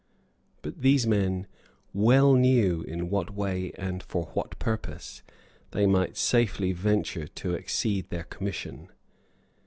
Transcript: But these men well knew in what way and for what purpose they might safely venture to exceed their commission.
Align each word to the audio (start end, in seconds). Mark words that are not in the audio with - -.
But 0.63 0.81
these 0.81 1.05
men 1.05 1.45
well 1.93 2.33
knew 2.33 2.81
in 2.81 3.11
what 3.11 3.35
way 3.35 3.71
and 3.75 4.01
for 4.01 4.31
what 4.33 4.57
purpose 4.57 5.21
they 5.73 5.85
might 5.85 6.17
safely 6.17 6.71
venture 6.71 7.27
to 7.27 7.53
exceed 7.53 8.09
their 8.09 8.23
commission. 8.23 8.87